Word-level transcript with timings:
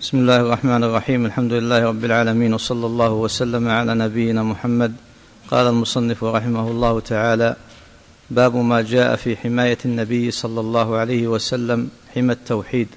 بسم 0.00 0.18
الله 0.18 0.40
الرحمن 0.40 0.84
الرحيم 0.84 1.26
الحمد 1.26 1.52
لله 1.52 1.84
رب 1.84 2.04
العالمين 2.04 2.54
وصلى 2.54 2.86
الله 2.86 3.10
وسلم 3.12 3.68
على 3.68 3.94
نبينا 3.94 4.42
محمد 4.42 4.94
قال 5.50 5.66
المصنف 5.66 6.24
رحمه 6.24 6.70
الله 6.70 7.00
تعالى 7.00 7.56
باب 8.30 8.56
ما 8.56 8.82
جاء 8.82 9.16
في 9.16 9.36
حمايه 9.36 9.78
النبي 9.84 10.30
صلى 10.30 10.60
الله 10.60 10.96
عليه 10.96 11.26
وسلم 11.28 11.90
حمى 12.14 12.32
التوحيد 12.32 12.88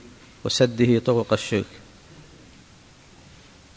وسده 0.43 0.99
طرق 0.99 1.33
الشرك 1.33 1.65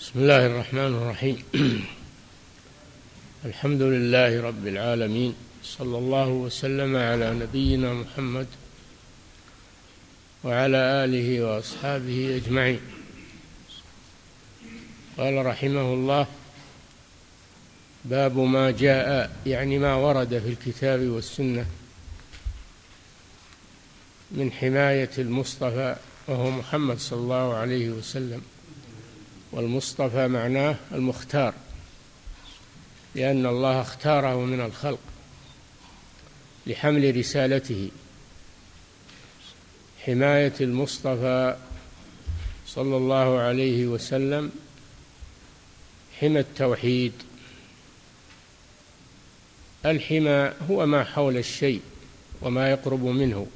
بسم 0.00 0.20
الله 0.20 0.46
الرحمن 0.46 0.94
الرحيم 0.94 1.36
الحمد 3.44 3.82
لله 3.82 4.42
رب 4.42 4.66
العالمين 4.66 5.34
صلى 5.64 5.98
الله 5.98 6.28
وسلم 6.28 6.96
على 6.96 7.34
نبينا 7.34 7.94
محمد 7.94 8.46
وعلى 10.44 10.76
اله 11.04 11.42
واصحابه 11.44 12.40
اجمعين 12.44 12.80
قال 15.18 15.46
رحمه 15.46 15.94
الله 15.94 16.26
باب 18.04 18.38
ما 18.38 18.70
جاء 18.70 19.36
يعني 19.46 19.78
ما 19.78 19.94
ورد 19.94 20.38
في 20.38 20.48
الكتاب 20.48 21.00
والسنة 21.00 21.66
من 24.30 24.52
حماية 24.52 25.10
المصطفى 25.18 25.96
وهو 26.28 26.50
محمد 26.50 26.98
صلى 26.98 27.18
الله 27.18 27.54
عليه 27.54 27.88
وسلم 27.90 28.42
والمصطفى 29.52 30.28
معناه 30.28 30.76
المختار 30.92 31.54
لأن 33.14 33.46
الله 33.46 33.80
اختاره 33.80 34.40
من 34.40 34.60
الخلق 34.60 34.98
لحمل 36.66 37.16
رسالته. 37.16 37.90
حماية 40.04 40.52
المصطفى 40.60 41.56
صلى 42.66 42.96
الله 42.96 43.38
عليه 43.38 43.86
وسلم 43.86 44.52
حمى 46.20 46.40
التوحيد. 46.40 47.12
الحمى 49.86 50.52
هو 50.70 50.86
ما 50.86 51.04
حول 51.04 51.36
الشيء 51.36 51.80
وما 52.42 52.70
يقرب 52.70 53.04
منه. 53.04 53.46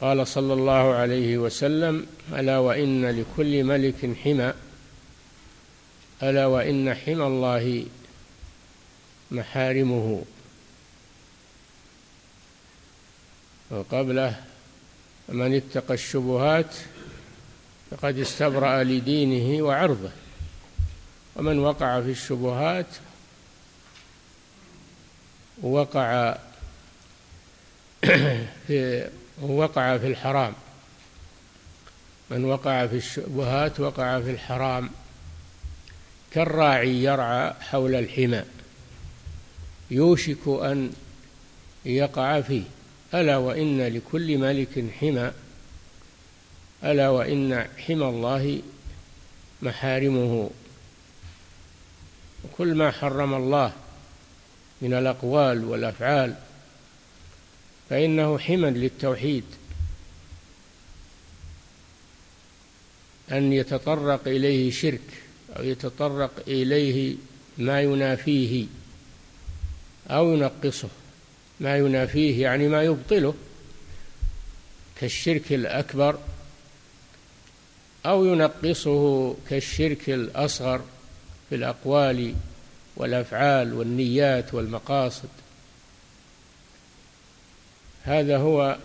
قال 0.00 0.26
صلى 0.26 0.52
الله 0.52 0.94
عليه 0.94 1.38
وسلم 1.38 2.06
ألا 2.32 2.58
وإن 2.58 3.20
لكل 3.20 3.64
ملك 3.64 4.16
حمى 4.24 4.52
ألا 6.22 6.46
وإن 6.46 6.94
حمى 6.94 7.26
الله 7.26 7.86
محارمه. 9.30 10.24
وقبله 13.70 14.44
من 15.28 15.54
اتقى 15.54 15.94
الشبهات 15.94 16.74
فقد 17.92 18.18
استبرأ 18.18 18.84
لدينه 18.84 19.62
وعرضه. 19.62 20.10
ومن 21.36 21.58
وقع 21.58 22.00
في 22.00 22.10
الشبهات 22.10 22.86
وقع 25.62 26.38
في 28.66 29.08
وقع 29.42 29.98
في 29.98 30.06
الحرام. 30.06 30.52
من 32.30 32.44
وقع 32.44 32.86
في 32.86 32.96
الشبهات 32.96 33.80
وقع 33.80 34.20
في 34.20 34.30
الحرام. 34.30 34.90
كالراعي 36.30 37.04
يرعى 37.04 37.54
حول 37.60 37.94
الحمى. 37.94 38.42
يوشك 39.90 40.48
أن 40.48 40.92
يقع 41.84 42.40
فيه. 42.40 42.62
ألا 43.14 43.36
وإن 43.36 43.80
لكل 43.80 44.38
ملك 44.38 44.84
حمى. 45.00 45.30
ألا 46.84 47.08
وإن 47.08 47.66
حمى 47.78 48.04
الله 48.08 48.62
محارمه. 49.62 50.50
وكل 52.44 52.74
ما 52.74 52.90
حرم 52.90 53.34
الله 53.34 53.72
من 54.82 54.94
الأقوال 54.94 55.64
والأفعال 55.64 56.34
فإنه 57.90 58.38
حمى 58.38 58.70
للتوحيد. 58.70 59.44
أن 63.32 63.52
يتطرق 63.52 64.28
إليه 64.28 64.70
شرك 64.70 65.00
أو 65.56 65.64
يتطرق 65.64 66.30
إليه 66.48 67.16
ما 67.58 67.80
ينافيه 67.80 68.66
أو 70.10 70.32
ينقصه 70.32 70.88
ما 71.60 71.76
ينافيه 71.76 72.42
يعني 72.42 72.68
ما 72.68 72.82
يبطله 72.82 73.34
كالشرك 75.00 75.52
الأكبر 75.52 76.18
أو 78.06 78.24
ينقصه 78.24 79.34
كالشرك 79.50 80.10
الأصغر 80.10 80.80
في 81.48 81.54
الأقوال 81.54 82.34
والأفعال 82.96 83.74
والنيات 83.74 84.54
والمقاصد. 84.54 85.28
هذا 88.04 88.38
هو 88.38 88.78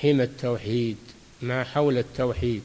حمى 0.00 0.22
التوحيد 0.22 0.96
ما 1.42 1.64
حول 1.64 1.98
التوحيد. 1.98 2.62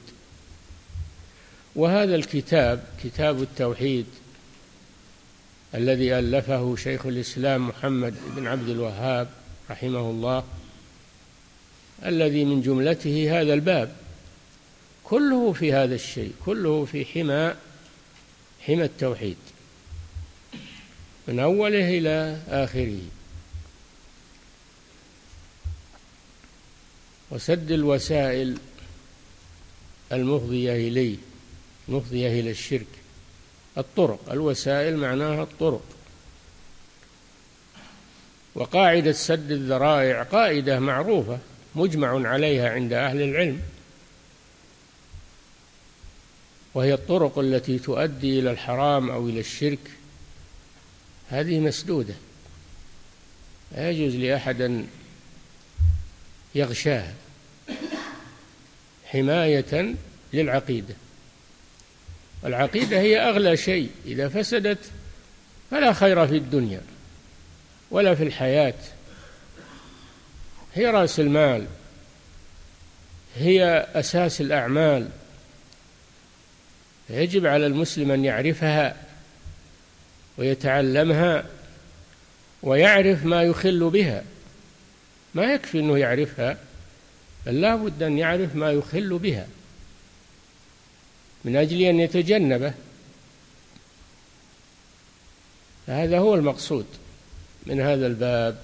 وهذا 1.75 2.15
الكتاب 2.15 2.83
كتاب 3.03 3.41
التوحيد 3.41 4.05
الذي 5.75 6.19
ألفه 6.19 6.75
شيخ 6.75 7.05
الإسلام 7.05 7.67
محمد 7.67 8.15
بن 8.35 8.47
عبد 8.47 8.69
الوهاب 8.69 9.27
رحمه 9.69 10.09
الله 10.09 10.43
الذي 12.05 12.45
من 12.45 12.61
جملته 12.61 13.41
هذا 13.41 13.53
الباب. 13.53 14.06
كله 15.09 15.53
في 15.53 15.73
هذا 15.73 15.95
الشيء 15.95 16.33
كله 16.45 16.85
في 16.85 17.05
حمى 17.05 17.53
حمى 18.61 18.83
التوحيد 18.83 19.37
من 21.27 21.39
أوله 21.39 21.97
إلى 21.97 22.39
آخره. 22.49 22.99
وسد 27.31 27.71
الوسائل 27.71 28.57
المفضية 30.11 30.87
إليه 30.87 31.17
المفضية 31.89 32.39
إلى 32.39 32.51
الشرك. 32.51 32.87
الطرق 33.77 34.31
الوسائل 34.31 34.97
معناها 34.97 35.43
الطرق. 35.43 35.83
وقاعدة 38.55 39.11
سد 39.11 39.51
الذرائع 39.51 40.23
قاعدة 40.23 40.79
معروفة 40.79 41.39
مجمع 41.75 42.29
عليها 42.29 42.69
عند 42.69 42.93
أهل 42.93 43.21
العلم. 43.21 43.61
وهي 46.77 46.93
الطرق 46.93 47.39
التي 47.39 47.79
تؤدي 47.79 48.39
إلى 48.39 48.51
الحرام 48.51 49.09
أو 49.09 49.29
إلى 49.29 49.39
الشرك 49.39 49.79
هذه 51.29 51.59
مسدودة. 51.59 52.13
لا 53.71 53.91
يجوز 53.91 54.15
لأحد 54.15 54.61
أن 54.61 54.87
يغشاها 56.55 57.13
حماية 59.05 59.95
للعقيدة. 60.33 60.93
العقيدة 62.45 62.99
هي 62.99 63.19
أغلى 63.29 63.57
شيء. 63.57 63.89
إذا 64.05 64.29
فسدت 64.29 64.91
فلا 65.71 65.93
خير 65.93 66.27
في 66.27 66.37
الدنيا 66.37 66.81
ولا 67.91 68.15
في 68.15 68.23
الحياة. 68.23 68.79
هي 70.73 70.85
رأس 70.85 71.19
المال 71.19 71.67
هي 73.35 73.87
أساس 73.95 74.41
الأعمال. 74.41 75.09
يجب 77.09 77.45
على 77.45 77.65
المسلم 77.65 78.11
أن 78.11 78.25
يعرفها 78.25 78.95
ويتعلمها 80.37 81.45
ويعرف 82.63 83.25
ما 83.25 83.43
يخل 83.43 83.89
بها. 83.89 84.23
ما 85.35 85.53
يكفي 85.53 85.79
أنه 85.79 85.97
يعرفها 85.97 86.57
بل 87.45 87.61
لا 87.61 87.75
بد 87.75 88.03
أن 88.03 88.17
يعرف 88.17 88.55
ما 88.55 88.71
يخل 88.71 89.17
بها 89.17 89.47
من 91.45 91.55
أجل 91.55 91.81
أن 91.81 91.99
يتجنبه. 91.99 92.73
هذا 95.87 96.19
هو 96.19 96.35
المقصود 96.35 96.85
من 97.65 97.81
هذا 97.81 98.07
الباب. 98.07 98.57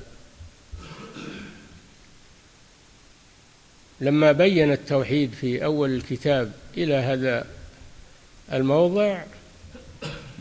لما 4.01 4.31
بين 4.31 4.71
التوحيد 4.71 5.33
في 5.33 5.65
أول 5.65 5.95
الكتاب 5.95 6.51
إلى 6.77 6.93
هذا 6.93 7.47
الموضع 8.53 9.21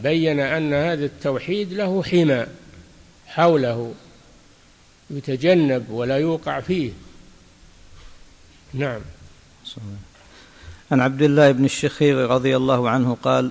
بين 0.03 0.41
أن 0.41 0.75
هذا 0.75 1.05
التوحيد 1.05 1.73
له 1.73 2.03
حمى 2.03 2.47
حوله 3.26 3.94
يتجنب 5.11 5.91
ولا 5.91 6.19
يوقع 6.19 6.61
فيه. 6.61 6.93
نعم. 8.75 9.00
عن 10.91 11.00
عبد 11.00 11.23
الله 11.23 11.53
بن 11.53 11.64
الشخير 11.64 12.17
رضي 12.17 12.56
الله 12.56 12.91
عنه 12.91 13.17
قال 13.23 13.50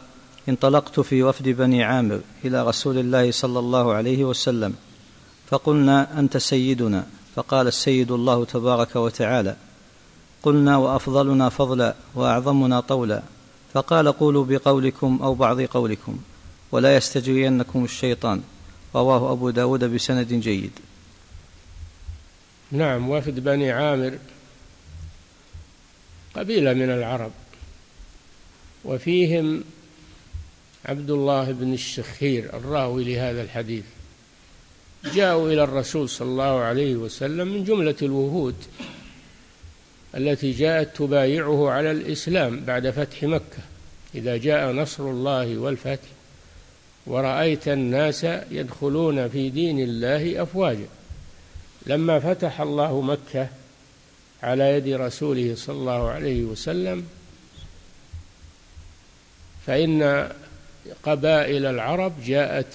انطلقت 0.50 1.00
في 1.00 1.24
وفد 1.24 1.50
بني 1.50 1.84
عامر 1.84 2.22
إلى 2.46 2.68
رسول 2.68 2.98
الله 2.98 3.32
صلى 3.32 3.60
الله 3.60 3.94
عليه 3.94 4.24
وسلم 4.24 4.76
فقلنا 5.50 6.20
أنت 6.20 6.38
سيدنا. 6.38 7.08
فقال 7.36 7.68
السيد 7.68 8.12
الله 8.12 8.46
تبارك 8.46 8.96
وتعالى 8.96 9.56
قلنا 10.44 10.78
وأفضلنا 10.78 11.50
فضلا 11.50 11.96
وأعظمنا 12.16 12.80
طولا. 12.80 13.22
فقال 13.74 14.12
قولوا 14.12 14.46
بقولكم 14.46 15.20
أو 15.24 15.36
بعض 15.36 15.62
قولكم 15.62 16.18
ولا 16.72 16.96
يستجرينكم 16.96 17.84
الشيطان. 17.84 18.42
رواه 18.96 19.32
أبو 19.32 19.50
داود 19.50 19.84
بسند 19.84 20.34
جيد. 20.34 20.72
نعم 22.72 23.10
وفد 23.10 23.40
بني 23.40 23.72
عامر 23.72 24.18
قبيلة 26.36 26.74
من 26.74 26.90
العرب 26.90 27.32
وفيهم 28.86 29.64
عبد 30.86 31.12
الله 31.12 31.52
بن 31.52 31.74
الشخير 31.74 32.58
الراوي 32.58 33.04
لهذا 33.04 33.42
الحديث. 33.42 33.84
جاءوا 35.06 35.50
إلى 35.50 35.64
الرسول 35.64 36.10
صلى 36.10 36.28
الله 36.28 36.60
عليه 36.60 36.96
وسلم 36.96 37.48
من 37.48 37.64
جملة 37.64 37.96
الوهود 38.02 38.56
التي 40.18 40.52
جاءت 40.52 40.98
تبايعه 40.98 41.70
على 41.70 41.92
الإسلام 41.92 42.60
بعد 42.60 42.90
فتح 42.90 43.24
مكة. 43.24 43.60
إذا 44.16 44.38
جاء 44.38 44.72
نصر 44.72 45.04
الله 45.04 45.58
والفتح 45.58 46.08
ورأيت 47.06 47.68
الناس 47.68 48.24
يدخلون 48.52 49.30
في 49.30 49.50
دين 49.50 49.80
الله 49.80 50.44
أفواجا. 50.44 50.88
لما 51.86 52.20
فتح 52.20 52.62
الله 52.62 53.02
مكة 53.02 53.48
على 54.44 54.64
يد 54.64 54.88
رسوله 54.88 55.56
صلى 55.56 55.76
الله 55.76 56.10
عليه 56.10 56.44
وسلم 56.44 57.08
فإن 59.68 60.30
قبائل 61.04 61.66
العرب 61.66 62.14
جاءت 62.26 62.74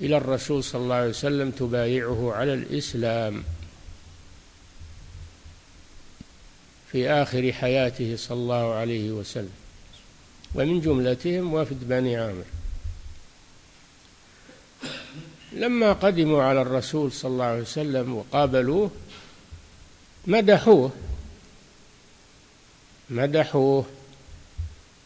إلى 0.00 0.16
الرسول 0.16 0.64
صلى 0.64 0.82
الله 0.82 0.94
عليه 0.94 1.08
وسلم 1.08 1.50
تبايعه 1.50 2.32
على 2.32 2.54
الإسلام. 2.54 3.42
في 6.92 7.10
آخر 7.10 7.52
حياته 7.52 8.16
صلى 8.16 8.38
الله 8.38 8.74
عليه 8.74 9.10
وسلم. 9.10 9.50
ومن 10.54 10.80
جملتهم 10.80 11.54
وفد 11.54 11.88
بني 11.88 12.16
عامر. 12.16 12.44
لما 15.52 15.92
قدموا 15.92 16.42
على 16.42 16.62
الرسول 16.62 17.12
صلى 17.12 17.30
الله 17.30 17.44
عليه 17.44 17.62
وسلم 17.62 18.14
وقابلوه 18.14 18.90
مدحوه. 20.26 20.90
مدحوه. 23.10 23.86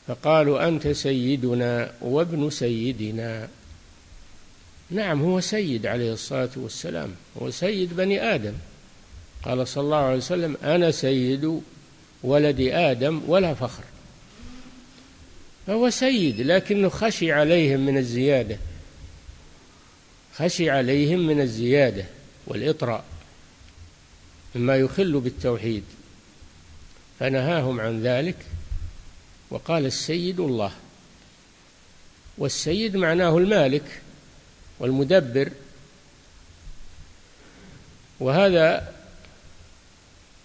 فقالوا 0.07 0.69
أنت 0.69 0.89
سيدنا 0.89 1.93
وابن 2.01 2.51
سيدنا. 2.51 3.49
نعم 4.91 5.23
هو 5.23 5.41
سيد 5.41 5.87
عليه 5.87 6.13
الصلاة 6.13 6.51
والسلام. 6.57 7.15
هو 7.43 7.51
سيد 7.51 7.97
بني 7.97 8.35
آدم. 8.35 8.55
قال 9.43 9.69
صلى 9.69 9.85
الله 9.85 9.97
عليه 9.97 10.17
وسلم 10.17 10.57
أنا 10.63 10.91
سيد 10.91 11.63
ولد 12.23 12.61
آدم 12.61 13.23
ولا 13.27 13.55
فخر. 13.55 13.85
فهو 15.67 15.91
سيد 15.91 16.41
لكنه 16.41 16.89
خشي 16.89 17.33
عليهم 17.33 17.81
من 17.81 17.99
الزيادة. 17.99 18.59
خشي 20.35 20.71
عليهم 20.71 21.27
من 21.27 21.41
الزيادة 21.41 22.05
والإطراء 22.47 23.05
مما 24.55 24.77
يخل 24.77 25.21
بالتوحيد. 25.21 25.85
فنهاهم 27.21 27.81
عن 27.81 28.03
ذلك 28.03 28.37
وقال 29.51 29.87
السيد 29.87 30.41
الله. 30.41 30.73
والسيد 32.39 32.97
معناه 32.97 33.39
المالك 33.39 34.01
والمدبر. 34.79 35.51
وهذا 38.21 38.96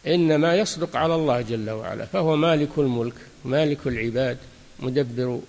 إنما 0.07 0.55
يصدق 0.55 0.95
على 0.95 1.15
الله 1.15 1.41
جل 1.41 1.69
وعلا 1.69 2.05
فهو 2.05 2.35
مالك 2.35 2.69
الملك 2.77 3.13
مالك 3.45 3.87
العباد 3.87 4.37
مدبر 4.79 5.41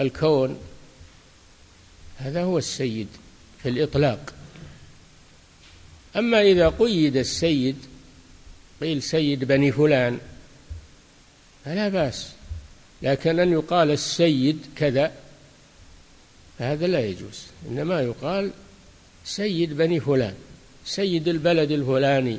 الكون. 0.00 0.58
هذا 2.18 2.42
هو 2.42 2.58
السيد 2.58 3.08
في 3.62 3.68
الإطلاق. 3.68 4.34
أما 6.16 6.42
إذا 6.42 6.68
قيد 6.68 7.16
السيد 7.16 7.76
قيل 8.80 9.02
سيد 9.02 9.44
بني 9.44 9.72
فلان 9.72 10.18
فلا 11.64 11.88
بأس. 11.88 12.32
لكن 13.02 13.40
أن 13.40 13.52
يقال 13.52 13.90
السيد 13.90 14.58
كذا 14.76 15.12
فهذا 16.58 16.86
لا 16.86 17.06
يجوز. 17.06 17.42
إنما 17.68 18.00
يقال 18.00 18.50
سيد 19.24 19.76
بني 19.76 20.00
فلان 20.00 20.34
سيد 20.84 21.28
البلد 21.28 21.70
الفلاني. 21.70 22.38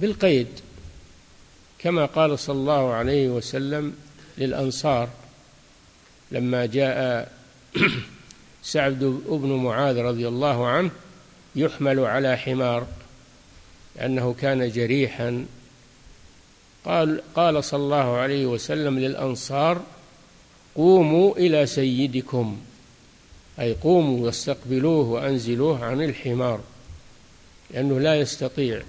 بالقيد 0.00 0.48
كما 1.78 2.06
قال 2.06 2.38
صلى 2.38 2.56
الله 2.56 2.92
عليه 2.92 3.28
وسلم 3.28 3.94
للأنصار 4.38 5.08
لما 6.30 6.66
جاء 6.66 7.32
سعد 8.62 8.98
بن 9.28 9.52
معاذ 9.52 9.98
رضي 9.98 10.28
الله 10.28 10.66
عنه 10.66 10.90
يحمل 11.56 12.00
على 12.00 12.36
حمار 12.36 12.86
لأنه 13.96 14.34
كان 14.40 14.70
جريحا. 14.70 15.46
قال 16.84 17.22
قال 17.34 17.64
صلى 17.64 17.80
الله 17.82 18.16
عليه 18.16 18.46
وسلم 18.46 18.98
للأنصار 18.98 19.82
قوموا 20.76 21.36
إلى 21.36 21.66
سيدكم 21.66 22.60
أي 23.60 23.74
قوموا 23.74 24.26
واستقبلوه 24.26 25.08
وأنزلوه 25.08 25.84
عن 25.84 26.02
الحمار 26.02 26.60
لأنه 27.70 28.00
لا 28.00 28.14
يستطيع 28.14 28.82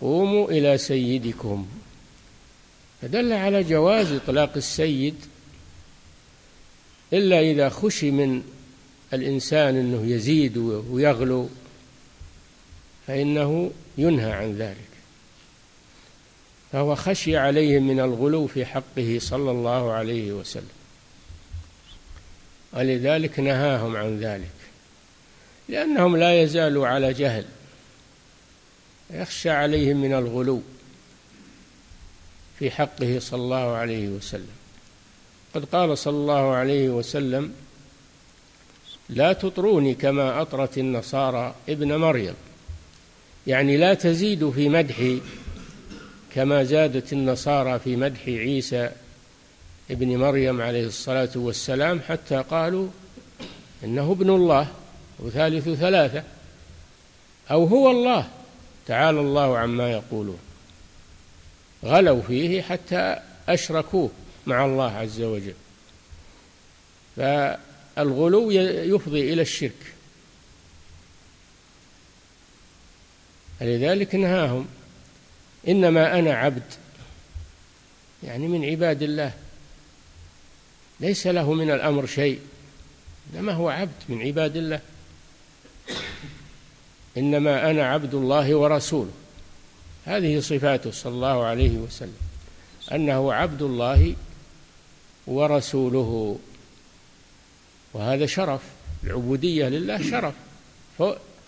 قوموا 0.00 0.50
إلى 0.50 0.78
سيدكم. 0.78 1.68
فدل 3.02 3.32
على 3.32 3.62
جواز 3.62 4.12
إطلاق 4.12 4.52
السيد 4.56 5.14
إلا 7.12 7.40
إذا 7.40 7.68
خشي 7.68 8.10
من 8.10 8.42
الإنسان 9.12 9.76
أنه 9.76 10.06
يزيد 10.06 10.56
ويغلو 10.56 11.48
فإنه 13.06 13.70
ينهى 13.98 14.32
عن 14.32 14.56
ذلك. 14.56 14.90
فهو 16.72 16.94
خشي 16.94 17.36
عليهم 17.36 17.86
من 17.86 18.00
الغلو 18.00 18.46
في 18.46 18.64
حقه 18.64 19.18
صلى 19.20 19.50
الله 19.50 19.92
عليه 19.92 20.32
وسلم. 20.32 20.68
ولذلك 22.72 23.40
نهاهم 23.40 23.96
عن 23.96 24.20
ذلك 24.20 24.50
لأنهم 25.68 26.16
لا 26.16 26.42
يزالوا 26.42 26.86
على 26.86 27.12
جهل. 27.12 27.44
يخشى 29.12 29.50
عليهم 29.50 29.96
من 29.96 30.12
الغلو 30.12 30.62
في 32.58 32.70
حقه 32.70 33.18
صلى 33.18 33.42
الله 33.42 33.70
عليه 33.76 34.08
وسلم. 34.08 34.56
قد 35.54 35.64
قال 35.64 35.98
صلى 35.98 36.16
الله 36.16 36.54
عليه 36.54 36.88
وسلم 36.88 37.52
لا 39.08 39.32
تطروني 39.32 39.94
كما 39.94 40.42
أطرت 40.42 40.78
النصارى 40.78 41.54
ابن 41.68 41.96
مريم. 41.96 42.34
يعني 43.46 43.76
لا 43.76 43.94
تزيدوا 43.94 44.52
في 44.52 44.68
مدحي 44.68 45.20
كما 46.34 46.64
زادت 46.64 47.12
النصارى 47.12 47.78
في 47.78 47.96
مدح 47.96 48.20
عيسى 48.26 48.90
ابن 49.90 50.16
مريم 50.16 50.60
عليه 50.60 50.86
الصلاة 50.86 51.30
والسلام 51.34 52.00
حتى 52.08 52.44
قالوا 52.50 52.88
إنه 53.84 54.12
ابن 54.12 54.30
الله 54.30 54.68
وثالث 55.18 55.68
ثلاثة 55.68 56.22
أو 57.50 57.64
هو 57.64 57.90
الله. 57.90 58.28
تعالى 58.90 59.20
الله 59.20 59.58
عما 59.58 59.90
يقولون. 59.90 60.38
غلوا 61.84 62.22
فيه 62.22 62.62
حتى 62.62 63.16
أشركوه 63.48 64.10
مع 64.46 64.64
الله 64.64 64.92
عز 64.92 65.20
وجل. 65.20 65.54
فالغلو 67.16 68.50
يفضي 68.50 69.32
إلى 69.32 69.42
الشرك. 69.42 69.94
فلذلك 73.60 74.14
نهاهم 74.14 74.68
إنما 75.68 76.18
أنا 76.18 76.34
عبد 76.34 76.74
يعني 78.22 78.48
من 78.48 78.64
عباد 78.64 79.02
الله. 79.02 79.32
ليس 81.00 81.26
له 81.26 81.52
من 81.52 81.70
الأمر 81.70 82.06
شيء 82.06 82.40
إنما 83.34 83.52
هو 83.52 83.68
عبد 83.68 84.02
من 84.08 84.22
عباد 84.22 84.56
الله. 84.56 84.80
إنما 87.16 87.70
أنا 87.70 87.86
عبد 87.86 88.14
الله 88.14 88.54
ورسوله. 88.54 89.10
هذه 90.04 90.40
صفاته 90.40 90.90
صلى 90.90 91.12
الله 91.12 91.44
عليه 91.44 91.78
وسلم 91.78 92.16
أنه 92.92 93.32
عبد 93.32 93.62
الله 93.62 94.14
ورسوله. 95.26 96.38
وهذا 97.94 98.26
شرف 98.26 98.60
العبودية 99.04 99.68
لله 99.68 100.10
شرف. 100.10 100.34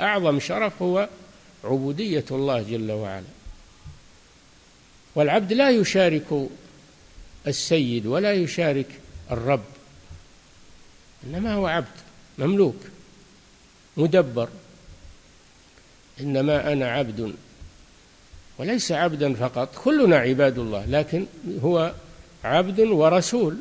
أعظم 0.00 0.40
شرف 0.40 0.83
هو 0.83 1.09
عبودية 1.64 2.25
الله 2.31 2.62
جل 2.62 2.90
وعلا. 2.90 3.25
والعبد 5.14 5.52
لا 5.52 5.71
يشارك 5.71 6.49
السيد 7.47 8.07
ولا 8.07 8.33
يشارك 8.33 8.87
الرب 9.31 9.64
إنما 11.25 11.54
هو 11.54 11.66
عبد 11.66 11.97
مملوك 12.38 12.76
مدبر. 13.97 14.49
إنما 16.21 16.73
أنا 16.73 16.90
عبد 16.90 17.35
وليس 18.59 18.92
عبدا 18.92 19.35
فقط 19.35 19.75
كلنا 19.85 20.16
عباد 20.16 20.59
الله 20.59 20.87
لكن 20.87 21.26
هو 21.62 21.92
عبد 22.45 22.81
ورسول 22.81 23.57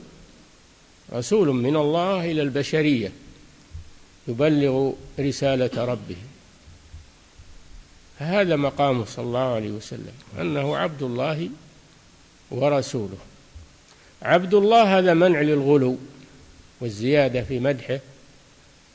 رسول 1.13 1.48
من 1.48 1.75
الله 1.75 2.31
إلى 2.31 2.41
البشرية 2.41 3.12
يبلغ 4.27 4.91
رسالة 5.20 5.86
ربه. 5.86 6.15
فهذا 8.20 8.55
مقامه 8.55 9.05
صلى 9.05 9.25
الله 9.25 9.55
عليه 9.55 9.72
وسلم 9.72 10.13
أنه 10.39 10.77
عبد 10.77 11.03
الله 11.03 11.50
ورسوله. 12.51 13.17
عبد 14.22 14.53
الله 14.53 14.98
هذا 14.98 15.13
منع 15.13 15.41
للغلو 15.41 15.98
والزيادة 16.81 17.41
في 17.41 17.60
مدحه 17.60 18.00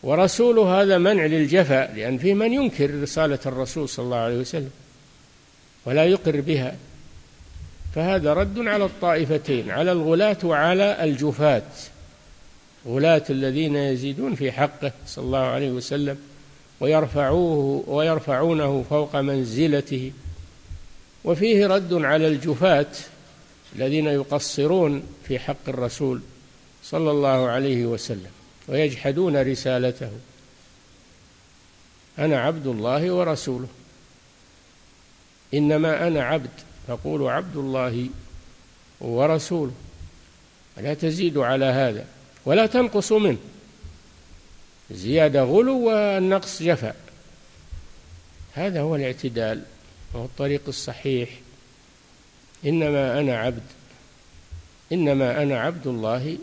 ورسوله 0.03 0.83
هذا 0.83 0.99
منع 0.99 1.27
للجفاء 1.27 1.95
لأن 1.95 2.19
فيه 2.19 2.35
من 2.35 2.53
ينكر 2.53 3.03
رسالة 3.03 3.39
الرسول 3.47 3.89
صلى 3.89 4.05
الله 4.05 4.17
عليه 4.17 4.37
وسلم 4.37 4.71
ولا 5.87 6.05
يقر 6.05 6.41
بها. 6.41 6.77
فهذا 7.95 8.33
رد 8.33 8.59
على 8.59 8.85
الطائفتين 8.85 9.71
على 9.71 9.93
الغلاة 9.93 10.37
وعلى 10.45 11.05
الجفاة. 11.05 11.63
غلاة 12.87 13.25
الذين 13.31 13.77
يزيدون 13.77 14.35
في 14.35 14.53
حقه 14.53 14.93
صلى 15.07 15.25
الله 15.25 15.39
عليه 15.39 15.71
وسلم 15.71 16.19
ويرفعوه 16.81 17.85
ويرفعونه 17.87 18.85
فوق 18.91 19.17
منزلته. 19.17 20.13
وفيه 21.25 21.67
رد 21.67 21.93
على 21.93 22.29
الجفاة 22.29 22.87
الذين 23.77 24.07
يقصرون 24.07 25.03
في 25.29 25.39
حق 25.39 25.69
الرسول 25.69 26.21
صلى 26.85 27.11
الله 27.11 27.49
عليه 27.49 27.87
وسلم. 27.87 28.31
ويجحدون 28.69 29.37
رسالته. 29.37 30.11
أنا 32.19 32.41
عبد 32.41 32.67
الله 32.67 33.11
ورسوله. 33.11 33.69
إنما 35.55 36.09
أنا 36.09 36.25
عبد 36.25 36.51
فقولوا 36.89 37.31
عبد 37.31 37.57
الله 37.57 38.09
ورسوله. 39.01 39.73
لا 40.77 40.95
تزيدوا 40.95 41.47
على 41.47 41.65
هذا 41.65 42.07
ولا 42.45 42.67
تنقصوا 42.67 43.19
منه. 43.19 43.39
زياده 44.91 45.43
غلو 45.43 45.89
والنقص 45.89 46.63
جفاء. 46.63 46.97
هذا 48.53 48.81
هو 48.81 48.97
الاعتدال 48.97 49.63
وهو 50.15 50.25
الطريق 50.25 50.63
الصحيح. 50.69 51.31
إنما 52.67 53.21
أنا 53.21 53.39
عبد 53.39 53.63
إنما 54.93 55.43
أنا 55.43 55.61
عبد 55.61 55.87
الله 55.87 56.39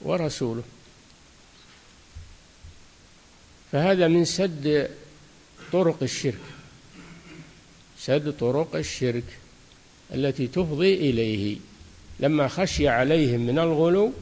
ورسوله. 0.00 0.62
فهذا 3.72 4.08
من 4.08 4.24
سد 4.24 4.90
طرق 5.72 6.02
الشرك. 6.02 6.40
سد 7.98 8.32
طرق 8.32 8.76
الشرك 8.76 9.24
التي 10.14 10.46
تفضي 10.46 10.94
إليه. 10.94 11.56
لما 12.20 12.48
خشي 12.48 12.88
عليهم 12.88 13.40
من 13.40 13.58
الغلو 13.58 14.12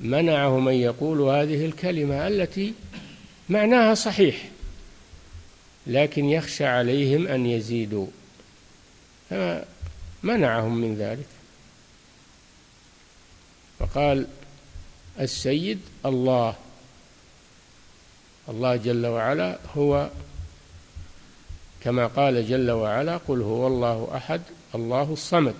منعهم 0.00 0.68
ان 0.68 0.74
يقولوا 0.74 1.42
هذه 1.42 1.66
الكلمة 1.66 2.26
التي 2.26 2.74
معناها 3.48 3.94
صحيح 3.94 4.48
لكن 5.86 6.24
يخشى 6.24 6.66
عليهم 6.66 7.26
أن 7.26 7.46
يزيدوا. 7.46 8.06
فمنعهم 9.30 10.76
من 10.76 10.96
ذلك؟ 10.96 11.26
فقال 13.78 14.26
السيد 15.20 15.80
الله 16.06 16.56
الله 18.48 18.76
جل 18.76 19.06
وعلا 19.06 19.58
هو 19.76 20.08
كما 21.80 22.06
قال 22.06 22.48
جل 22.48 22.70
وعلا 22.70 23.16
قل 23.16 23.42
هو 23.42 23.66
الله 23.66 24.08
أحد 24.16 24.40
الله 24.74 25.12
الصمد. 25.12 25.54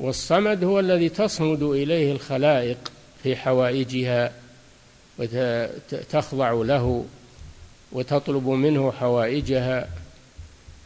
والصمد 0.00 0.64
هو 0.64 0.80
الذي 0.80 1.08
تصمد 1.08 1.62
إليه 1.62 2.12
الخلائق 2.12 2.92
في 3.22 3.36
حوائجها 3.36 4.32
وتخضع 5.18 6.52
له 6.52 7.04
وتطلب 7.92 8.48
منه 8.48 8.92
حوائجها. 8.92 9.88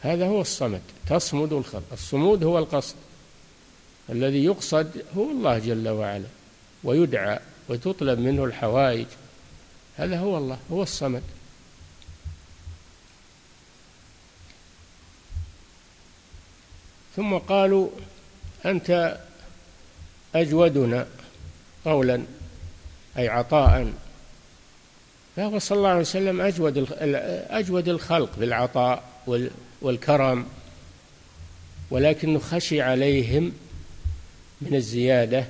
هذا 0.01 0.27
هو 0.27 0.41
الصمد 0.41 0.81
تصمد 1.09 1.53
الخلق. 1.53 1.83
الصمود 1.93 2.43
هو 2.43 2.59
القصد 2.59 2.95
الذي 4.09 4.43
يقصد 4.45 4.91
هو 5.17 5.31
الله 5.31 5.59
جل 5.59 5.89
وعلا 5.89 6.25
ويدعى 6.83 7.39
وتطلب 7.69 8.19
منه 8.19 8.43
الحوائج. 8.45 9.05
هذا 9.97 10.19
هو 10.19 10.37
الله 10.37 10.57
هو 10.71 10.83
الصمد. 10.83 11.23
ثم 17.15 17.37
قالوا 17.37 17.89
أنت 18.65 19.19
أجودنا 20.35 21.07
قولا 21.85 22.23
أي 23.17 23.29
عطاء. 23.29 23.93
فهو 25.35 25.59
صلى 25.59 25.77
الله 25.77 25.89
عليه 25.89 25.99
وسلم 25.99 26.41
أجود 26.41 26.87
أجود 27.49 27.89
الخلق 27.89 28.39
بالعطاء 28.39 29.03
والكرم. 29.81 30.45
ولكنه 31.91 32.39
خشي 32.39 32.81
عليهم 32.81 33.51
من 34.61 34.75
الزيادة 34.75 35.45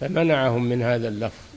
فمنعهم 0.00 0.64
من 0.64 0.82
هذا 0.82 1.08
اللفظ. 1.08 1.47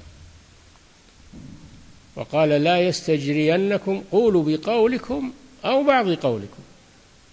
وقال 2.15 2.49
لا 2.49 2.79
يستجرينكم 2.81 4.03
قولوا 4.11 4.43
بقولكم 4.43 5.31
أو 5.65 5.83
بعض 5.83 6.09
قولكم. 6.09 6.63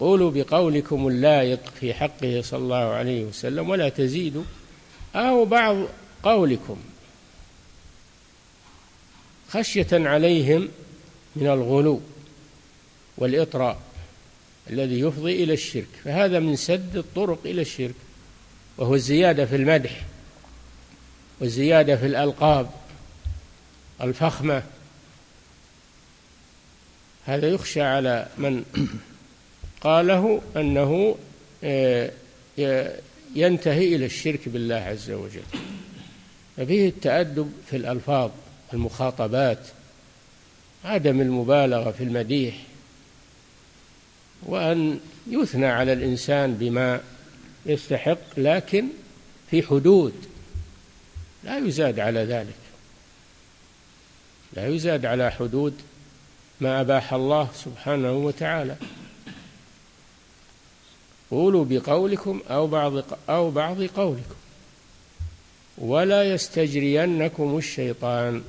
قولوا 0.01 0.31
بقولكم 0.31 1.09
اللائق 1.09 1.61
في 1.81 1.95
حقه 1.95 2.41
صلى 2.45 2.59
الله 2.59 2.77
عليه 2.77 3.25
وسلم 3.25 3.71
ولا 3.71 3.89
تزيدوا 3.89 4.45
أو 5.15 5.45
بعض 5.45 5.77
قولكم. 6.23 6.77
خشية 9.51 9.87
عليهم 9.93 10.69
من 11.37 11.47
الغلو 11.47 12.01
والإطراء 13.19 13.79
الذي 14.71 15.01
يفضي 15.01 15.45
إلى 15.45 15.53
الشرك 15.53 15.89
فهذا 16.05 16.39
من 16.39 16.57
سد 16.57 16.97
الطرق 16.97 17.39
إلى 17.45 17.63
الشرك 17.63 17.95
وهو 18.79 18.95
الزيادة 18.95 19.47
في 19.47 19.57
المدح 19.57 20.05
والزيادة 21.41 21.97
في 21.97 22.07
الألقاب. 22.07 22.71
الفخمة. 24.03 24.63
هذا 27.27 27.49
يخشى 27.49 27.83
على 27.83 28.27
من 28.39 28.65
قاله 29.81 30.43
أنه 30.57 31.17
آه، 31.65 32.11
ينتهي 33.35 33.95
إلى 33.95 34.07
الشرك 34.07 34.49
بالله 34.49 34.75
عز 34.75 35.11
وجل. 35.11 35.43
ففيه 36.57 36.89
التأدب 36.89 37.53
في 37.71 37.77
الألفاظ 37.77 38.31
المخاطبات 38.73 39.59
عدم 40.85 41.21
المبالغة 41.21 41.91
في 41.91 42.05
المديح 42.05 42.55
وأن 44.43 45.01
يثنى 45.31 45.67
على 45.67 45.93
الإنسان 45.93 46.55
بما 46.55 47.01
يستحق 47.67 48.19
لكن 48.37 48.85
في 49.51 49.63
حدود. 49.63 50.15
لا 51.45 51.59
يزاد 51.59 52.01
على 52.01 52.21
ذلك. 52.25 52.68
لا 54.59 54.69
يزاد 54.69 55.07
على 55.07 55.31
حدود 55.31 55.75
ما 56.61 56.81
أباح 56.81 57.13
الله 57.13 57.49
سبحانه 57.55 58.13
وتعالى. 58.13 58.77
قولوا 61.31 61.65
بقولكم 61.69 62.41
أو 62.51 62.67
بعض 62.67 62.93
أو 63.29 63.51
بعض 63.51 63.83
قولكم. 63.83 64.35
ولا 65.79 66.35
يستجرينكم 66.35 67.59
الشيطان. 67.59 68.43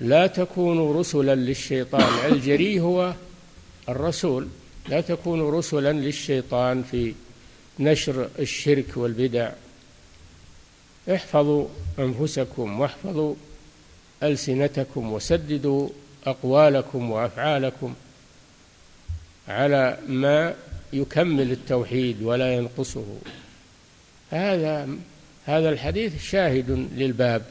لا 0.00 0.26
تكونوا 0.26 1.00
رسلا 1.00 1.34
للشيطان. 1.34 2.32
الجري 2.32 2.80
هو 2.80 3.14
الرسول. 3.88 4.48
لا 4.88 5.00
تكونوا 5.00 5.58
رسلا 5.58 5.92
للشيطان 5.92 6.82
في 6.82 7.14
نشر 7.78 8.28
الشرك 8.38 8.96
والبدع. 8.96 9.50
احفظوا 11.14 11.68
أنفسكم 11.98 12.80
واحفظوا 12.80 13.34
ألسنتكم 14.22 15.12
وسددوا 15.12 15.88
أقوالكم 16.26 17.10
وأفعالكم 17.10 17.94
على 19.48 19.98
ما 20.08 20.54
يكمل 20.92 21.52
التوحيد 21.52 22.22
ولا 22.22 22.54
ينقصه. 22.54 23.18
هذا 24.30 24.88
هذا 25.44 25.68
الحديث 25.70 26.22
شاهد 26.22 26.88
للباب. 26.96 27.42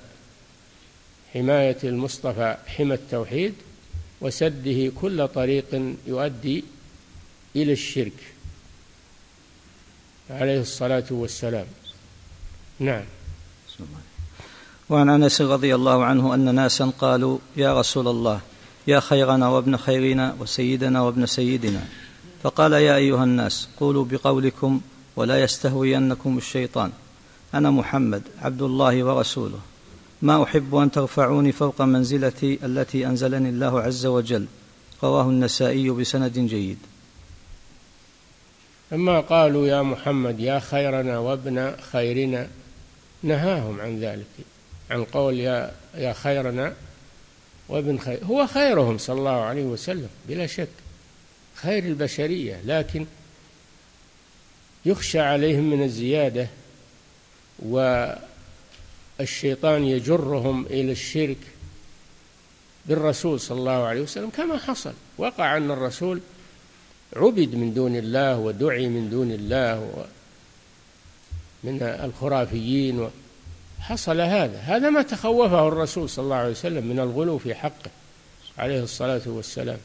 حماية 1.33 1.77
المصطفى 1.83 2.57
حمى 2.67 2.93
التوحيد 2.93 3.53
وسده 4.21 4.91
كل 5.01 5.27
طريق 5.27 5.95
يؤدي 6.07 6.63
إلى 7.55 7.71
الشرك. 7.71 8.19
عليه 10.29 10.61
الصلاة 10.61 11.05
والسلام. 11.11 11.65
نعم. 12.79 13.05
وعن 14.89 15.09
أنس 15.09 15.41
رضي 15.41 15.75
الله 15.75 16.03
عنه 16.05 16.33
أن 16.33 16.55
ناسا 16.55 16.91
قالوا 16.99 17.37
يا 17.55 17.79
رسول 17.79 18.07
الله 18.07 18.39
يا 18.87 18.99
خيرنا 18.99 19.49
وابن 19.49 19.77
خيرنا 19.77 20.35
وسيدنا 20.39 21.01
وابن 21.01 21.25
سيدنا. 21.25 21.83
فقال 22.43 22.73
يا 22.73 22.95
أيها 22.95 23.23
الناس 23.23 23.69
قولوا 23.79 24.05
بقولكم 24.05 24.81
ولا 25.15 25.43
يستهوينكم 25.43 26.37
الشيطان. 26.37 26.91
أنا 27.53 27.71
محمد 27.71 28.21
عبد 28.41 28.61
الله 28.61 29.03
ورسوله. 29.03 29.59
ما 30.21 30.43
أحب 30.43 30.75
أن 30.75 30.91
ترفعوني 30.91 31.51
فوق 31.51 31.81
منزلتي 31.81 32.59
التي 32.63 33.07
أنزلني 33.07 33.49
الله 33.49 33.81
عز 33.81 34.05
وجل. 34.05 34.45
رواه 35.03 35.29
النسائي 35.29 35.89
بسند 35.89 36.39
جيد. 36.39 36.77
لما 38.91 39.19
قالوا 39.19 39.67
يا 39.67 39.81
محمد 39.81 40.39
يا 40.39 40.59
خيرنا 40.59 41.19
وابن 41.19 41.75
خيرنا. 41.91 42.47
نهاهم 43.23 43.81
عن 43.81 43.99
ذلك. 43.99 44.56
عن 44.91 45.03
قول 45.03 45.39
يا 45.39 45.71
يا 45.95 46.13
خيرنا 46.13 46.73
وابن 47.69 47.97
خير 47.97 48.23
هو 48.23 48.47
خيرهم 48.47 48.97
صلى 48.97 49.19
الله 49.19 49.41
عليه 49.41 49.63
وسلم 49.63 50.09
بلا 50.27 50.47
شك. 50.47 50.67
خير 51.55 51.83
البشرية 51.83 52.61
لكن 52.65 53.05
يخشى 54.85 55.19
عليهم 55.19 55.69
من 55.69 55.83
الزيادة 55.83 56.47
والشيطان 59.19 59.83
يجرهم 59.83 60.65
إلى 60.65 60.91
الشرك 60.91 61.37
بالرسول 62.85 63.39
صلى 63.39 63.59
الله 63.59 63.85
عليه 63.85 64.01
وسلم 64.01 64.29
كما 64.29 64.57
حصل. 64.57 64.93
وقع 65.17 65.57
أن 65.57 65.71
الرسول 65.71 66.21
عبد 67.15 67.55
من 67.55 67.73
دون 67.73 67.95
الله 67.95 68.37
ودعي 68.37 68.87
من 68.89 69.09
دون 69.09 69.31
الله 69.31 70.05
من 71.63 71.83
الخرافيين 71.83 73.09
حصل 73.79 74.21
هذا. 74.21 74.59
هذا 74.59 74.89
ما 74.89 75.01
تخوفه 75.01 75.67
الرسول 75.67 76.09
صلى 76.09 76.23
الله 76.23 76.35
عليه 76.35 76.51
وسلم 76.51 76.87
من 76.87 76.99
الغلو 76.99 77.37
في 77.37 77.55
حقه 77.55 77.91
عليه 78.57 78.83
الصلاة 78.83 79.21
والسلام. 79.25 79.77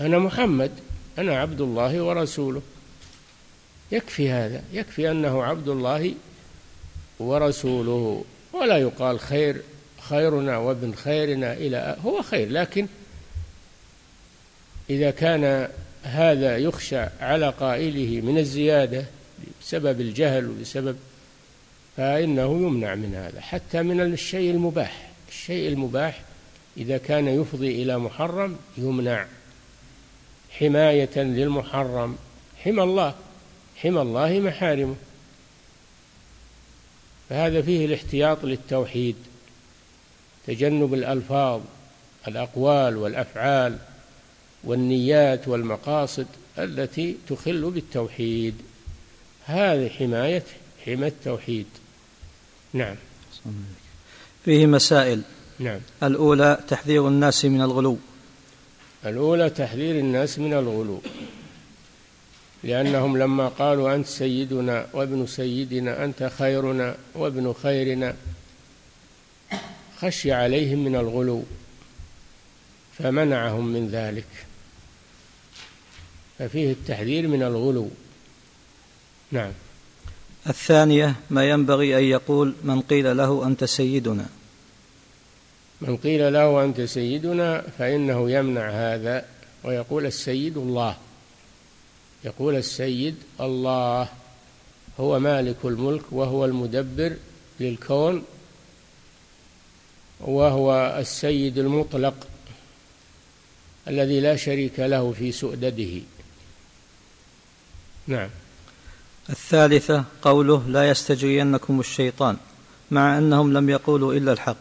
أنا 0.00 0.18
محمد 0.18 0.70
أنا 1.18 1.38
عبد 1.38 1.60
الله 1.60 2.02
ورسوله. 2.02 2.62
يكفي 3.92 4.30
هذا. 4.30 4.62
يكفي 4.72 5.10
أنه 5.10 5.44
عبد 5.44 5.68
الله 5.68 6.14
ورسوله. 7.18 8.24
ولا 8.52 8.78
يقال 8.78 9.20
خير 9.20 9.62
خيرنا 10.08 10.56
وابن 10.58 10.94
خيرنا 10.94 11.52
إلى 11.52 11.96
هو 12.04 12.22
خير 12.22 12.50
لكن 12.50 12.86
إذا 14.90 15.10
كان 15.10 15.68
هذا 16.02 16.56
يخشى 16.56 17.06
على 17.20 17.48
قائله 17.48 18.20
من 18.20 18.38
الزيادة 18.38 19.04
بسبب 19.64 20.00
الجهل 20.00 20.48
وبسبب 20.48 20.96
فإنه 21.96 22.56
يمنع 22.62 22.94
من 22.94 23.14
هذا 23.14 23.40
حتى 23.40 23.82
من 23.82 24.00
الشيء 24.00 24.50
المباح. 24.50 25.10
الشيء 25.28 25.68
المباح 25.68 26.22
إذا 26.76 26.98
كان 26.98 27.28
يفضي 27.28 27.82
إلى 27.82 27.98
محرم 27.98 28.56
يمنع. 28.78 29.26
حماية 30.50 31.16
للمحرم. 31.16 32.16
حمى 32.64 32.82
الله. 32.82 33.14
حمى 33.76 34.00
الله 34.00 34.40
محارمه. 34.40 34.94
فهذا 37.30 37.62
فيه 37.62 37.86
الاحتياط 37.86 38.44
للتوحيد 38.44 39.16
تجنب 40.46 40.94
الألفاظ 40.94 41.60
الأقوال 42.28 42.96
والأفعال 42.96 43.78
والنيات 44.64 45.48
والمقاصد 45.48 46.26
التي 46.58 47.16
تخل 47.28 47.70
بالتوحيد. 47.70 48.54
هذه 49.46 49.88
حماية 49.88 50.42
حمى 50.86 51.06
التوحيد. 51.06 51.66
نعم. 52.72 52.96
فيه 54.44 54.66
مسائل. 54.66 55.22
نعم. 55.58 55.80
الأولى 56.02 56.58
تحذير 56.68 57.08
الناس 57.08 57.44
من 57.44 57.60
الغلو. 57.60 57.98
الأولى 59.06 59.50
تحذير 59.50 59.98
الناس 59.98 60.38
من 60.38 60.52
الغلو. 60.52 61.02
لأنهم 62.64 63.16
لما 63.18 63.48
قالوا 63.48 63.94
أنت 63.94 64.06
سيدنا 64.06 64.86
وابن 64.92 65.26
سيدنا 65.26 66.04
أنت 66.04 66.30
خيرنا 66.38 66.96
وابن 67.14 67.54
خيرنا 67.62 68.14
خشي 69.98 70.32
عليهم 70.32 70.84
من 70.84 70.96
الغلو 70.96 71.42
فمنعهم 72.98 73.66
من 73.66 73.88
ذلك. 73.88 74.26
ففيه 76.38 76.72
التحذير 76.72 77.28
من 77.28 77.42
الغلو. 77.42 77.90
نعم. 79.34 79.52
الثانية 80.46 81.14
ما 81.30 81.48
ينبغي 81.50 81.98
أن 81.98 82.04
يقول 82.04 82.54
من 82.62 82.80
قيل 82.80 83.16
له 83.16 83.46
أنت 83.46 83.64
سيدنا. 83.64 84.26
من 85.80 85.96
قيل 85.96 86.32
له 86.32 86.64
أنت 86.64 86.80
سيدنا 86.80 87.64
فإنه 87.78 88.30
يمنع 88.30 88.70
هذا 88.70 89.24
ويقول 89.64 90.06
السيد 90.06 90.56
الله. 90.56 90.96
يقول 92.24 92.56
السيد 92.56 93.14
الله 93.40 94.08
هو 95.00 95.18
مالك 95.18 95.56
الملك 95.64 96.02
وهو 96.12 96.44
المدبر 96.44 97.16
للكون 97.60 98.24
وهو 100.20 100.96
السيد 100.98 101.58
المطلق 101.58 102.26
الذي 103.88 104.20
لا 104.20 104.36
شريك 104.36 104.80
له 104.80 105.12
في 105.12 105.32
سؤدده. 105.32 106.00
نعم. 108.06 108.30
الثالثة 109.30 110.04
قوله 110.22 110.62
لا 110.68 110.90
يستجرينكم 110.90 111.80
الشيطان 111.80 112.36
مع 112.90 113.18
أنهم 113.18 113.52
لم 113.52 113.70
يقولوا 113.70 114.14
إلا 114.14 114.32
الحق. 114.32 114.56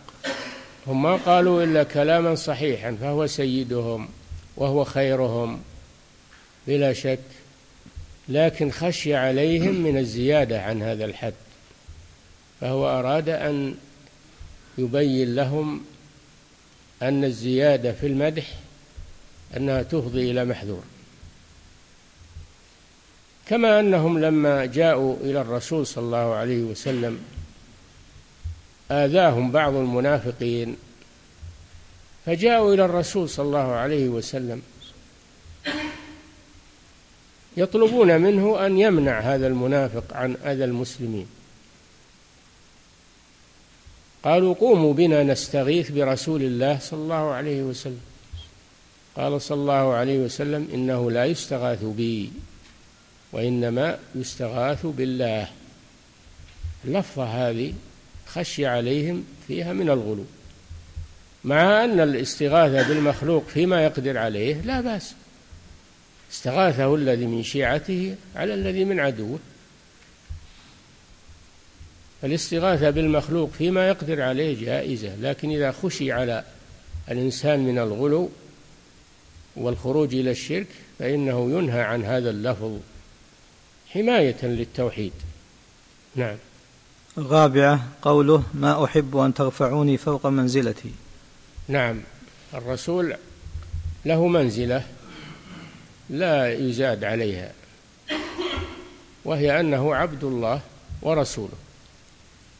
هم 0.87 1.01
ما 1.01 1.15
قالوا 1.15 1.63
إلا 1.63 1.83
كلاما 1.83 2.35
صحيحا 2.35 2.97
فهو 3.01 3.27
سيدهم 3.27 4.07
وهو 4.57 4.83
خيرهم 4.83 5.61
بلا 6.67 6.93
شك 6.93 7.19
لكن 8.29 8.71
خشي 8.71 9.15
عليهم 9.15 9.75
من 9.75 9.97
الزيادة 9.97 10.61
عن 10.61 10.81
هذا 10.81 11.05
الحد 11.05 11.33
فهو 12.61 12.99
أراد 12.99 13.29
أن 13.29 13.75
يبين 14.77 15.35
لهم 15.35 15.81
أن 17.01 17.23
الزيادة 17.23 17.91
في 17.91 18.07
المدح 18.07 18.45
أنها 19.57 19.83
تفضي 19.83 20.31
إلى 20.31 20.45
محذور. 20.45 20.83
كما 23.49 23.79
أنهم 23.79 24.19
لما 24.19 24.65
جاءوا 24.65 25.15
إلى 25.21 25.41
الرسول 25.41 25.87
صلى 25.87 26.03
الله 26.03 26.35
عليه 26.35 26.63
وسلم 26.63 27.19
آذاهم 28.91 29.51
بعض 29.51 29.73
المنافقين 29.73 30.75
فجاءوا 32.25 32.73
إلى 32.73 32.85
الرسول 32.85 33.29
صلى 33.29 33.45
الله 33.45 33.71
عليه 33.71 34.09
وسلم 34.09 34.61
يطلبون 37.57 38.21
منه 38.21 38.65
أن 38.65 38.79
يمنع 38.79 39.19
هذا 39.19 39.47
المنافق 39.47 40.03
عن 40.13 40.35
أذى 40.45 40.63
المسلمين. 40.63 41.27
قالوا 44.23 44.53
قوموا 44.53 44.93
بنا 44.93 45.23
نستغيث 45.23 45.91
برسول 45.91 46.41
الله 46.41 46.79
صلى 46.79 46.99
الله 46.99 47.31
عليه 47.31 47.61
وسلم. 47.63 48.01
قال 49.15 49.41
صلى 49.41 49.61
الله 49.61 49.93
عليه 49.93 50.19
وسلم 50.19 50.67
إنه 50.73 51.11
لا 51.11 51.25
يستغاث 51.25 51.83
بي. 51.83 52.31
وإنما 53.33 53.99
يستغاث 54.15 54.85
بالله. 54.85 55.47
اللفظة 56.85 57.23
هذه 57.23 57.73
خشي 58.27 58.65
عليهم 58.65 59.25
فيها 59.47 59.73
من 59.73 59.89
الغلو. 59.89 60.25
مع 61.43 61.83
أن 61.83 61.99
الاستغاثة 61.99 62.87
بالمخلوق 62.87 63.47
فيما 63.47 63.83
يقدر 63.83 64.17
عليه 64.17 64.61
لا 64.61 64.81
بأس. 64.81 65.13
استغاثه 66.31 66.95
الذي 66.95 67.25
من 67.25 67.43
شيعته 67.43 68.15
على 68.35 68.53
الذي 68.53 68.85
من 68.85 68.99
عدوه. 68.99 69.39
الاستغاثة 72.23 72.89
بالمخلوق 72.89 73.51
فيما 73.51 73.87
يقدر 73.87 74.21
عليه 74.21 74.65
جائزة 74.65 75.15
لكن 75.15 75.49
إذا 75.49 75.71
خشي 75.71 76.11
على 76.11 76.43
الإنسان 77.11 77.59
من 77.59 77.79
الغلو 77.79 78.29
والخروج 79.55 80.15
إلى 80.15 80.31
الشرك 80.31 80.67
فإنه 80.99 81.51
ينهى 81.51 81.81
عن 81.81 82.03
هذا 82.03 82.29
اللفظ. 82.29 82.77
حماية 83.93 84.45
للتوحيد. 84.45 85.13
نعم. 86.15 86.37
الرابعة 87.17 87.87
قوله 88.01 88.43
ما 88.53 88.83
أحب 88.85 89.17
أن 89.17 89.33
ترفعوني 89.33 89.97
فوق 89.97 90.27
منزلتي. 90.27 90.91
نعم. 91.67 92.01
الرسول 92.53 93.15
له 94.05 94.27
منزلة 94.27 94.83
لا 96.09 96.53
يزاد 96.53 97.03
عليها 97.03 97.51
وهي 99.25 99.59
أنه 99.59 99.95
عبد 99.95 100.23
الله 100.23 100.61
ورسوله. 101.01 101.57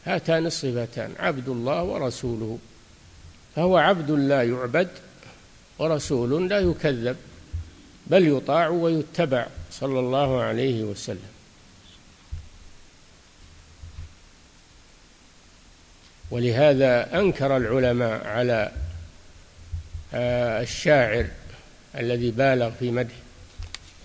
هاتان 0.06 0.46
الصفتان 0.46 1.12
عبد 1.18 1.48
الله 1.48 1.82
ورسوله. 1.82 2.58
فهو 3.56 3.76
عبد 3.76 4.10
لا 4.10 4.42
يعبد 4.42 4.88
ورسول 5.78 6.48
لا 6.48 6.60
يكذب. 6.60 7.16
بل 8.06 8.28
يطاع 8.28 8.68
ويتبع 8.68 9.46
صلى 9.70 10.00
الله 10.00 10.42
عليه 10.42 10.82
وسلم. 10.82 11.34
ولهذا 16.30 17.18
أنكر 17.18 17.56
العلماء 17.56 18.26
على 18.26 18.72
آه، 20.14 20.62
الشاعر 20.62 21.26
الذي 21.98 22.30
بالغ 22.30 22.70
في 22.70 22.90
مدح 22.90 23.14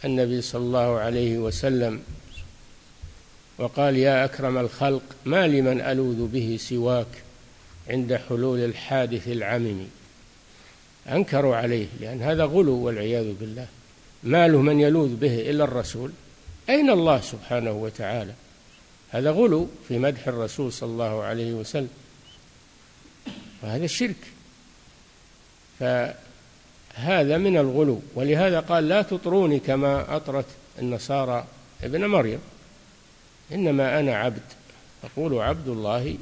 النبي 0.06 0.42
صلى 0.42 0.62
الله 0.62 1.00
عليه 1.00 1.38
وسلم 1.38 2.02
وقال 3.58 3.98
يا 3.98 4.26
أكرم 4.26 4.58
الخلق 4.58 5.02
ما 5.26 5.48
لمن 5.48 5.82
ألوذ 5.82 6.28
به 6.28 6.58
سواك 6.62 7.08
عند 7.90 8.16
حلول 8.30 8.60
الحادث 8.60 9.28
العمم؟ 9.28 9.86
أنكروا 11.12 11.56
عليه 11.56 11.88
لأن 12.00 12.22
هذا 12.22 12.44
غلو 12.44 12.76
والعياذ 12.76 13.34
بالله. 13.34 13.68
ما 14.24 14.48
له 14.48 14.62
من 14.62 14.80
يلوذ 14.80 15.16
به 15.16 15.50
إلا 15.50 15.64
الرسول؟ 15.64 16.12
أين 16.70 16.90
الله 16.90 17.22
سبحانه 17.22 17.72
وتعالى؟ 17.72 18.34
هذا 19.10 19.32
غلو 19.32 19.68
في 19.88 19.98
مدح 19.98 20.28
الرسول 20.28 20.74
صلى 20.74 20.90
الله 20.90 21.24
عليه 21.24 21.54
وسلم. 21.54 21.90
وهذا 23.64 23.86
الشرك 23.86 24.16
فهذا 25.80 27.38
من 27.38 27.58
الغلو. 27.58 28.02
ولهذا 28.16 28.60
قال 28.60 28.88
لا 28.88 29.02
تطروني 29.02 29.60
كما 29.60 30.16
أطرت 30.16 30.46
النصارى 30.80 31.46
ابن 31.84 32.06
مريم. 32.06 32.40
إنما 33.52 34.00
أنا 34.00 34.16
عبد. 34.16 34.42
أقول 35.04 35.42
عبد 35.42 35.68
الله 35.68 36.18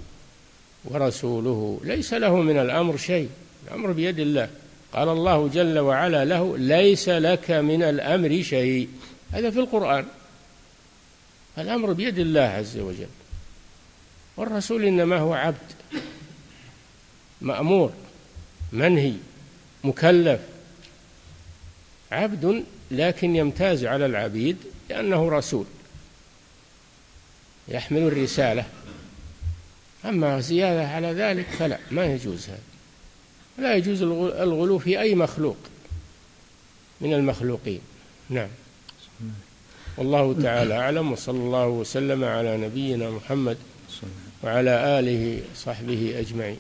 ورسوله. 0.86 1.79
ليس 1.83 2.13
له 2.13 2.36
من 2.36 2.57
الأمر 2.57 2.97
شيء. 2.97 3.29
الأمر 3.67 3.91
بيد 3.91 4.19
الله. 4.19 4.49
قال 4.93 5.10
الله 5.10 5.47
جل 5.47 5.80
وعلا 5.80 6.26
له 6.26 6.58
ليس 6.58 7.10
لك 7.10 7.52
من 7.52 7.84
الأمر 7.84 8.41
شيء. 8.41 8.89
هذا 9.32 9.50
في 9.50 9.60
القرآن. 9.60 10.06
الأمر 11.58 11.93
بيد 11.93 12.19
الله 12.19 12.41
عز 12.41 12.78
وجل. 12.78 13.08
والرسول 14.38 14.86
إنما 14.86 15.19
هو 15.19 15.34
عبد 15.34 15.58
مأمور 17.41 17.93
منهي 18.71 19.13
مكلف. 19.84 20.39
عبد 22.12 22.63
لكن 22.91 23.36
يمتاز 23.36 23.86
على 23.86 24.06
العبيد 24.06 24.58
لأنه 24.89 25.30
رسول. 25.30 25.65
يحمل 27.67 28.02
الرسالة. 28.02 28.65
أما 30.06 30.39
زيادة 30.39 30.88
على 30.88 31.08
ذلك 31.08 31.45
فلا 31.45 31.78
ما 31.91 32.06
يجوز 32.06 32.50
هذا. 32.50 32.76
لا 33.58 33.76
يجوز 33.76 34.02
الغلو 34.02 34.78
في 34.78 35.00
أي 35.00 35.15
مخلوق 35.15 35.58
من 37.02 37.13
المخلوقين. 37.13 37.80
نعم. 38.30 38.50
والله 39.98 40.41
تعالى 40.41 40.78
أعلم 40.78 41.12
وصلى 41.12 41.38
الله 41.38 41.67
وسلم 41.67 42.24
على 42.24 42.58
نبينا 42.58 43.10
محمد 43.10 43.58
وعلى 44.43 45.00
آله 45.00 45.41
صحبه 45.56 46.20
أجمعين. 46.20 46.58